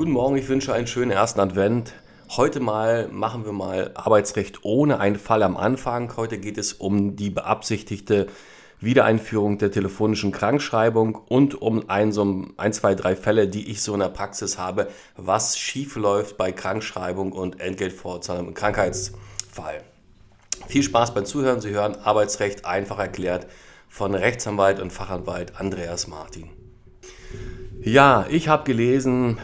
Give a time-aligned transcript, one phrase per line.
[0.00, 1.92] Guten Morgen, ich wünsche einen schönen ersten Advent.
[2.30, 6.16] Heute mal machen wir mal Arbeitsrecht ohne einen Fall am Anfang.
[6.16, 8.26] Heute geht es um die beabsichtigte
[8.80, 13.92] Wiedereinführung der telefonischen Krankschreibung und um ein, so ein, zwei, drei Fälle, die ich so
[13.92, 19.82] in der Praxis habe, was schief läuft bei Krankschreibung und Entgeltfortzahlung im Krankheitsfall.
[20.66, 21.60] Viel Spaß beim Zuhören.
[21.60, 23.48] Sie hören Arbeitsrecht einfach erklärt
[23.90, 26.48] von Rechtsanwalt und Fachanwalt Andreas Martin.
[27.82, 29.38] Ja, ich habe gelesen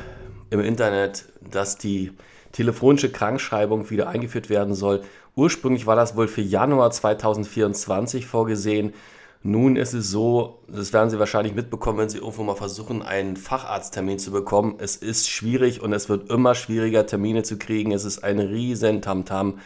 [0.50, 2.12] im Internet, dass die
[2.52, 5.02] telefonische Krankschreibung wieder eingeführt werden soll.
[5.34, 8.94] Ursprünglich war das wohl für Januar 2024 vorgesehen.
[9.42, 13.36] Nun ist es so, das werden Sie wahrscheinlich mitbekommen, wenn Sie irgendwo mal versuchen, einen
[13.36, 14.76] Facharzttermin zu bekommen.
[14.78, 17.92] Es ist schwierig und es wird immer schwieriger, Termine zu kriegen.
[17.92, 19.58] Es ist ein riesen Tamtam.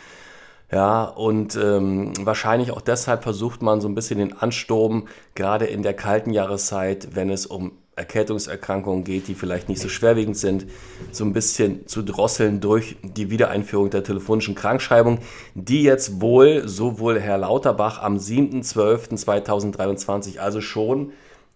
[0.71, 5.83] Ja, und ähm, wahrscheinlich auch deshalb versucht man so ein bisschen den Ansturm, gerade in
[5.83, 10.67] der kalten Jahreszeit, wenn es um Erkältungserkrankungen geht, die vielleicht nicht so schwerwiegend sind,
[11.13, 15.19] so ein bisschen zu drosseln durch die Wiedereinführung der telefonischen Krankschreibung,
[15.55, 21.13] die jetzt wohl, sowohl Herr Lauterbach am 7.12.2023, also schon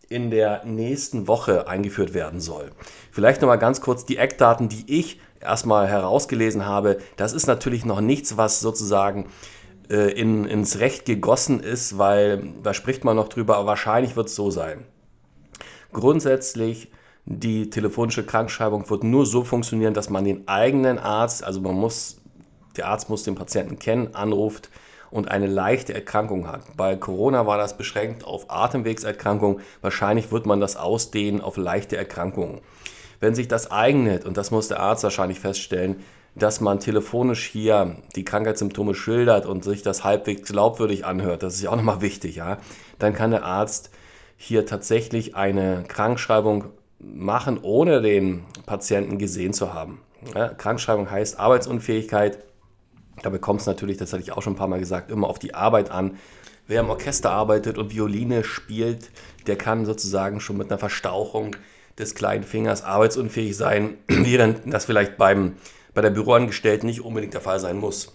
[0.08, 2.70] in der nächsten Woche eingeführt werden soll.
[3.10, 6.98] Vielleicht nochmal ganz kurz die Eckdaten, die ich erstmal herausgelesen habe.
[7.16, 9.26] Das ist natürlich noch nichts, was sozusagen
[9.91, 14.28] äh, in, ins Recht gegossen ist, weil da spricht man noch drüber, aber wahrscheinlich wird
[14.28, 14.84] es so sein.
[15.95, 16.91] Grundsätzlich
[17.25, 22.20] die telefonische Krankschreibung wird nur so funktionieren, dass man den eigenen Arzt, also man muss,
[22.77, 24.69] der Arzt muss den Patienten kennen, anruft
[25.11, 26.77] und eine leichte Erkrankung hat.
[26.77, 29.61] Bei Corona war das beschränkt auf Atemwegserkrankungen.
[29.81, 32.61] Wahrscheinlich wird man das ausdehnen auf leichte Erkrankungen.
[33.20, 35.97] Wenn sich das eignet, und das muss der Arzt wahrscheinlich feststellen,
[36.34, 41.62] dass man telefonisch hier die Krankheitssymptome schildert und sich das halbwegs glaubwürdig anhört, das ist
[41.62, 42.59] ja auch nochmal wichtig, ja,
[42.98, 43.91] dann kann der Arzt
[44.45, 46.67] hier tatsächlich eine Krankschreibung
[46.98, 50.03] machen, ohne den Patienten gesehen zu haben.
[50.34, 52.39] Ja, Krankschreibung heißt Arbeitsunfähigkeit.
[53.22, 55.39] Da bekommt es natürlich, das hatte ich auch schon ein paar Mal gesagt, immer auf
[55.39, 56.19] die Arbeit an.
[56.66, 59.10] Wer im Orchester arbeitet und Violine spielt,
[59.47, 61.56] der kann sozusagen schon mit einer Verstauchung
[61.99, 65.56] des kleinen Fingers arbeitsunfähig sein, während das vielleicht beim,
[65.94, 68.12] bei der Büroangestellten nicht unbedingt der Fall sein muss.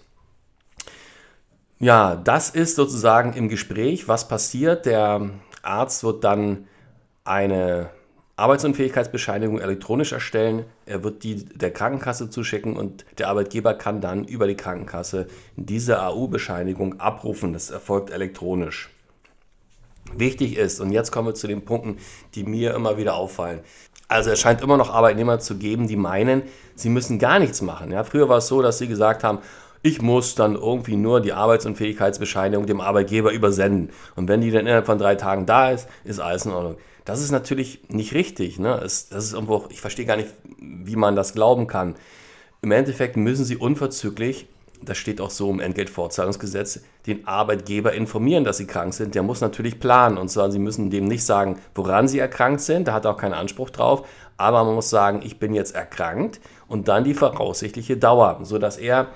[1.79, 4.85] Ja, das ist sozusagen im Gespräch, was passiert.
[4.85, 6.67] Der Arzt wird dann
[7.23, 7.89] eine
[8.39, 10.65] Arbeitsunfähigkeitsbescheinigung elektronisch erstellen.
[10.85, 16.01] Er wird die der Krankenkasse zuschicken und der Arbeitgeber kann dann über die Krankenkasse diese
[16.01, 17.53] AU-Bescheinigung abrufen.
[17.53, 18.89] Das erfolgt elektronisch.
[20.15, 21.97] Wichtig ist, und jetzt kommen wir zu den Punkten,
[22.33, 23.59] die mir immer wieder auffallen.
[24.07, 26.41] Also es scheint immer noch Arbeitnehmer zu geben, die meinen,
[26.73, 27.91] sie müssen gar nichts machen.
[27.91, 29.39] Ja, früher war es so, dass sie gesagt haben,
[29.81, 33.91] ich muss dann irgendwie nur die Arbeitsunfähigkeitsbescheinigung dem Arbeitgeber übersenden.
[34.15, 36.75] Und wenn die dann innerhalb von drei Tagen da ist, ist alles in Ordnung.
[37.05, 38.59] Das ist natürlich nicht richtig.
[38.59, 38.77] Ne?
[38.81, 40.29] das ist irgendwo, ich verstehe gar nicht,
[40.59, 41.95] wie man das glauben kann.
[42.61, 44.47] Im Endeffekt müssen sie unverzüglich,
[44.81, 49.15] das steht auch so im Entgeltfortzahlungsgesetz, den Arbeitgeber informieren, dass sie krank sind.
[49.15, 50.17] Der muss natürlich planen.
[50.17, 52.87] Und zwar, sie müssen dem nicht sagen, woran sie erkrankt sind.
[52.87, 54.07] Da hat er auch keinen Anspruch drauf.
[54.37, 59.07] Aber man muss sagen, ich bin jetzt erkrankt und dann die voraussichtliche Dauer, sodass er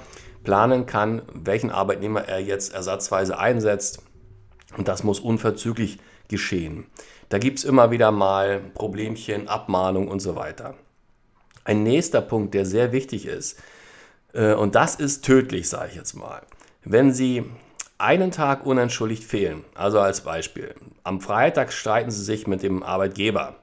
[0.43, 4.01] planen kann, welchen Arbeitnehmer er jetzt ersatzweise einsetzt.
[4.77, 6.85] Und das muss unverzüglich geschehen.
[7.29, 10.75] Da gibt es immer wieder mal Problemchen, Abmahnung und so weiter.
[11.63, 13.59] Ein nächster Punkt, der sehr wichtig ist,
[14.33, 16.41] äh, und das ist tödlich, sage ich jetzt mal.
[16.83, 17.43] Wenn Sie
[17.97, 23.55] einen Tag unentschuldigt fehlen, also als Beispiel, am Freitag streiten Sie sich mit dem Arbeitgeber,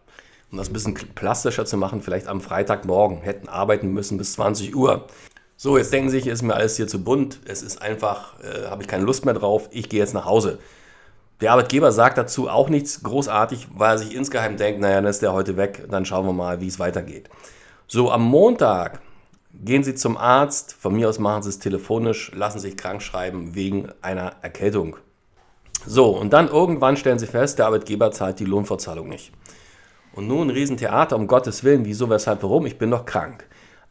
[0.50, 4.74] um das ein bisschen plastischer zu machen, vielleicht am Freitagmorgen, hätten arbeiten müssen bis 20
[4.74, 5.06] Uhr.
[5.62, 8.68] So, jetzt denken Sie sich, ist mir alles hier zu bunt, es ist einfach, äh,
[8.68, 10.58] habe ich keine Lust mehr drauf, ich gehe jetzt nach Hause.
[11.42, 15.20] Der Arbeitgeber sagt dazu auch nichts großartig, weil er sich insgeheim denkt, naja, dann ist
[15.20, 17.28] der heute weg, dann schauen wir mal, wie es weitergeht.
[17.88, 19.02] So, am Montag
[19.52, 23.54] gehen Sie zum Arzt, von mir aus machen Sie es telefonisch, lassen sich krank schreiben
[23.54, 24.96] wegen einer Erkältung.
[25.84, 29.30] So, und dann irgendwann stellen Sie fest, der Arbeitgeber zahlt die Lohnfortzahlung nicht.
[30.14, 33.46] Und nun ein Riesentheater, um Gottes Willen, wieso, weshalb, warum, ich bin doch krank.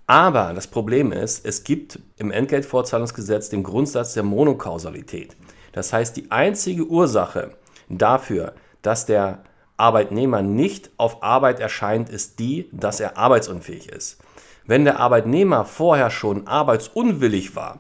[0.10, 5.36] Aber das Problem ist, es gibt im Entgeltfortzahlungsgesetz den Grundsatz der Monokausalität.
[5.72, 7.52] Das heißt, die einzige Ursache
[7.90, 9.44] dafür, dass der
[9.78, 14.18] Arbeitnehmer nicht auf Arbeit erscheint, ist die, dass er arbeitsunfähig ist.
[14.66, 17.78] Wenn der Arbeitnehmer vorher schon arbeitsunwillig war,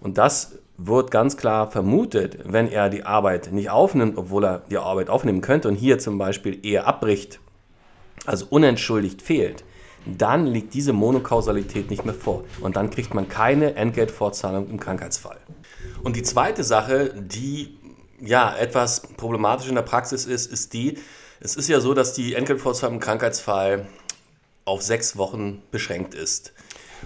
[0.00, 4.78] und das wird ganz klar vermutet, wenn er die Arbeit nicht aufnimmt, obwohl er die
[4.78, 7.38] Arbeit aufnehmen könnte und hier zum Beispiel eher abbricht,
[8.26, 9.62] also unentschuldigt fehlt,
[10.16, 12.44] dann liegt diese Monokausalität nicht mehr vor.
[12.60, 15.38] Und dann kriegt man keine Entgeltfortzahlung im Krankheitsfall.
[16.02, 17.78] Und die zweite Sache, die
[18.20, 20.98] ja etwas problematisch in der Praxis ist, ist die,
[21.40, 23.86] es ist ja so, dass die Entgeltfortzahlung im Krankheitsfall
[24.64, 26.52] auf sechs Wochen beschränkt ist.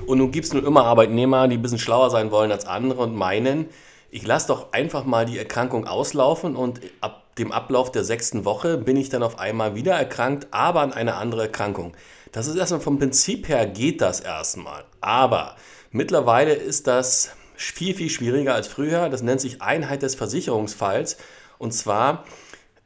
[0.07, 3.03] Und nun gibt es nun immer Arbeitnehmer, die ein bisschen schlauer sein wollen als andere
[3.03, 3.67] und meinen,
[4.11, 8.77] ich lasse doch einfach mal die Erkrankung auslaufen und ab dem Ablauf der sechsten Woche
[8.77, 11.95] bin ich dann auf einmal wieder erkrankt, aber an eine andere Erkrankung.
[12.33, 14.85] Das ist erstmal vom Prinzip her geht das erstmal.
[15.03, 15.57] Aber
[15.91, 19.11] mittlerweile ist das viel, viel schwieriger als früher.
[19.11, 21.19] Das nennt sich Einheit des Versicherungsfalls.
[21.59, 22.25] Und zwar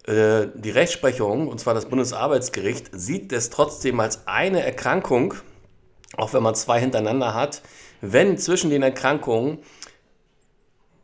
[0.07, 5.35] äh, die Rechtsprechung, und zwar das Bundesarbeitsgericht, sieht es trotzdem als eine Erkrankung,
[6.17, 7.63] auch wenn man zwei hintereinander hat,
[8.01, 9.59] wenn zwischen den Erkrankungen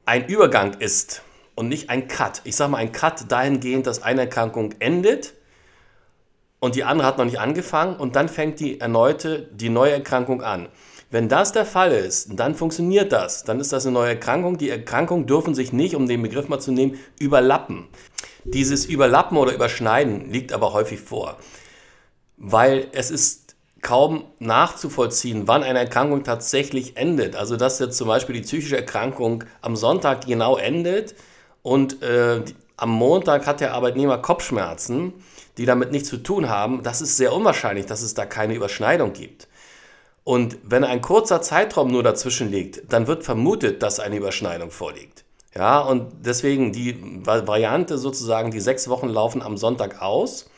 [0.05, 1.23] ein Übergang ist
[1.55, 2.43] und nicht ein Cut.
[2.43, 5.35] Ich sage mal ein Cut dahingehend, dass eine Erkrankung endet
[6.63, 10.43] und die andere hat noch nicht angefangen und dann fängt die erneute, die neue Erkrankung
[10.43, 10.69] an.
[11.11, 13.43] Wenn das der Fall ist, dann funktioniert das.
[13.43, 14.59] Dann ist das eine neue Erkrankung.
[14.59, 17.89] Die Erkrankungen dürfen sich nicht, um den Begriff mal zu nehmen, überlappen.
[18.45, 21.37] Dieses Überlappen oder Überschneiden liegt aber häufig vor,
[22.37, 27.35] weil es ist kaum nachzuvollziehen, wann eine Erkrankung tatsächlich endet.
[27.35, 31.17] Also dass jetzt zum Beispiel die psychische Erkrankung am Sonntag genau endet
[31.63, 32.43] und äh,
[32.83, 35.13] am Montag hat der Arbeitnehmer Kopfschmerzen,
[35.57, 39.13] die damit nichts zu tun haben, das ist sehr unwahrscheinlich, dass es da keine Überschneidung
[39.13, 39.47] gibt.
[40.25, 45.25] Und wenn ein kurzer Zeitraum nur dazwischen liegt, dann wird vermutet, dass eine Überschneidung vorliegt.
[45.55, 50.51] Ja, und deswegen die Variante sozusagen, die sechs Wochen laufen am Sonntag aus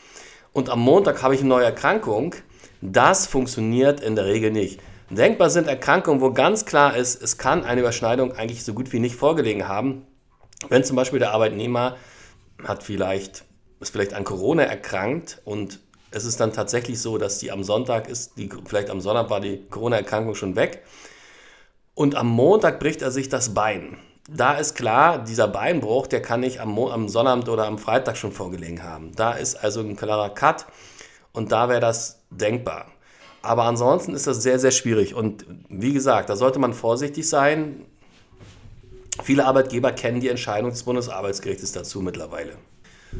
[0.51, 2.33] und am Montag habe ich eine neue Erkrankung,
[2.81, 4.79] das funktioniert in der Regel nicht.
[5.11, 8.99] Denkbar sind Erkrankungen, wo ganz klar ist, es kann eine Überschneidung eigentlich so gut wie
[8.99, 10.07] nicht vorgelegen haben.
[10.69, 11.97] Wenn zum Beispiel der Arbeitnehmer
[12.67, 13.45] hat vielleicht,
[13.79, 15.79] ist vielleicht an Corona erkrankt und
[16.11, 19.41] es ist dann tatsächlich so, dass die am Sonntag ist, die, vielleicht am Sonntag war
[19.41, 20.83] die Corona-Erkrankung schon weg.
[21.93, 23.97] Und am Montag bricht er sich das Bein.
[24.29, 28.17] Da ist klar, dieser Beinbruch, der kann nicht am, Mo am Sonnabend oder am Freitag
[28.17, 29.11] schon vorgelegen haben.
[29.15, 30.65] Da ist also ein klarer Cut
[31.31, 32.87] und da wäre das denkbar.
[33.41, 35.13] Aber ansonsten ist das sehr, sehr schwierig.
[35.13, 37.85] Und wie gesagt, da sollte man vorsichtig sein.
[39.23, 42.57] Viele Arbeitgeber kennen die Entscheidung des Bundesarbeitsgerichtes dazu mittlerweile.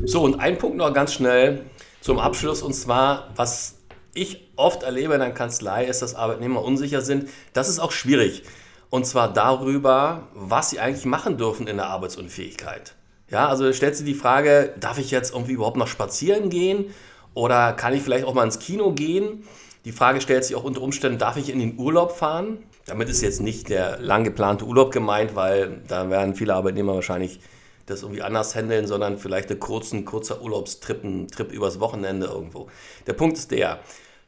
[0.04, 1.64] So, und ein Punkt noch ganz schnell
[2.02, 3.76] zum Abschluss und zwar, was
[4.14, 7.30] ich oft erlebe in einer Kanzlei, ist, dass Arbeitnehmer unsicher sind.
[7.54, 8.44] Das ist auch schwierig.
[8.90, 12.96] Und zwar darüber, was sie eigentlich machen dürfen in der Arbeitsunfähigkeit.
[13.30, 16.94] Ja, also stellt sich die Frage, darf ich jetzt irgendwie überhaupt noch spazieren gehen?
[17.34, 19.46] Oder kann ich vielleicht auch mal ins Kino gehen?
[19.84, 22.60] Die Frage stellt sich auch unter Umständen, darf ich in den Urlaub fahren?
[22.86, 27.40] Damit ist jetzt nicht der lang geplante Urlaub gemeint, weil da werden viele Arbeitnehmer wahrscheinlich
[27.86, 32.68] das irgendwie anders handeln, sondern vielleicht einen kurzen, kurzer Urlaubstrip, ein Trip übers Wochenende irgendwo.
[33.08, 33.80] Der Punkt ist der,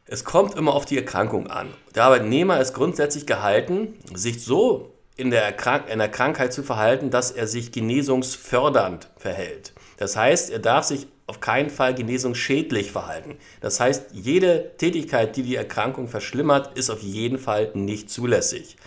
[0.05, 1.67] es kommt immer auf die Erkrankung an.
[1.95, 7.09] Der Arbeitnehmer ist grundsätzlich gehalten, sich so in der, Erkrank in der Krankheit zu verhalten,
[7.09, 9.73] dass er sich genesungsfördernd verhält.
[9.97, 13.35] Das heißt, er darf sich auf keinen Fall genesungsschädlich verhalten.
[13.61, 18.77] Das heißt, jede Tätigkeit, die die Erkrankung verschlimmert, ist auf jeden Fall nicht zulässig.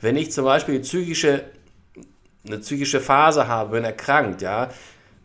[0.00, 1.44] Wenn ich zum Beispiel psychische
[2.46, 4.64] eine psychische Phase habe, bin erkrankt, ja,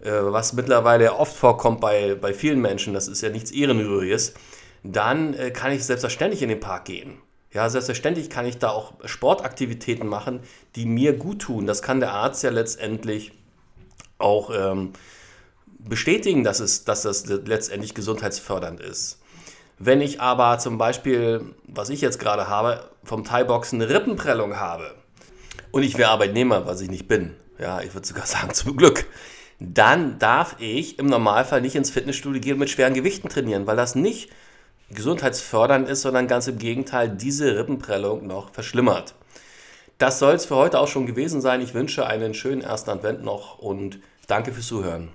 [0.01, 4.33] äh, was mittlerweile oft vorkommt bei, bei vielen Menschen, das ist ja nichts Ehrenrühriges,
[4.83, 7.17] dann äh, kann ich selbstverständlich in den Park gehen.
[7.51, 10.41] Ja, selbstverständlich kann ich da auch Sportaktivitäten machen,
[10.75, 11.65] die mir gut tun.
[11.65, 13.31] Das kann der Arzt ja letztendlich
[14.19, 14.93] auch ähm,
[15.79, 19.19] bestätigen, dass, es, dass das letztendlich gesundheitsfördernd ist.
[19.79, 24.95] Wenn ich aber zum Beispiel, was ich jetzt gerade habe, vom Thai-Boxen eine Rippenprellung habe,
[25.71, 29.05] und ich wäre Arbeitnehmer, was ich nicht bin, ja, ich würde sogar sagen, zum Glück,
[29.59, 33.75] dann darf ich im Normalfall nicht ins Fitnessstudio gehen und mit schweren Gewichten trainieren, weil
[33.75, 34.29] das nicht
[34.91, 39.15] gesundheitsfördernd ist, sondern ganz im Gegenteil diese Rippenprellung noch verschlimmert.
[39.97, 41.61] Das soll es für heute auch schon gewesen sein.
[41.61, 45.09] Ich wünsche einen schönen ersten Advent noch und danke fürs Zuhören.